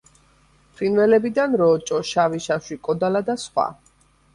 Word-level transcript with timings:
ფრინველებიდან: 0.79 1.59
როჭო, 1.65 2.03
შავი 2.15 2.45
შაშვი, 2.49 2.83
კოდალა 2.91 3.27
და 3.33 3.41
სხვა. 3.49 3.73